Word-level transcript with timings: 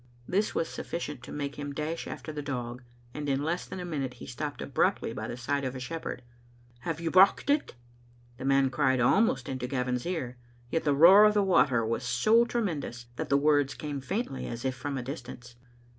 This 0.27 0.55
was 0.55 0.67
sufficient 0.67 1.21
to 1.21 1.31
make 1.31 1.57
him 1.59 1.73
dash 1.75 2.07
after 2.07 2.31
the 2.33 2.41
dog, 2.41 2.81
and 3.13 3.29
in 3.29 3.43
less 3.43 3.67
than 3.67 3.79
a 3.79 3.85
minute 3.85 4.15
he 4.15 4.25
stopped 4.25 4.59
abruptly 4.59 5.13
by 5.13 5.27
the 5.27 5.37
side 5.37 5.63
of 5.63 5.75
a 5.75 5.79
shepherd. 5.79 6.23
"Have 6.79 6.99
you 6.99 7.11
brocht 7.11 7.51
it?" 7.51 7.75
the 8.37 8.43
man 8.45 8.71
cried 8.71 8.99
almost 8.99 9.47
into 9.47 9.67
Gavin's 9.67 10.07
ear; 10.07 10.37
yet 10.71 10.85
the 10.85 10.95
roar 10.95 11.25
of 11.25 11.35
the 11.35 11.43
water 11.43 11.85
was 11.85 12.03
so 12.03 12.45
tremen 12.45 12.79
dous 12.79 13.05
that 13.17 13.29
the 13.29 13.37
words 13.37 13.75
came 13.75 14.01
faintly, 14.01 14.47
as 14.47 14.65
if 14.65 14.73
from 14.73 14.97
a 14.97 15.03
distance. 15.03 15.55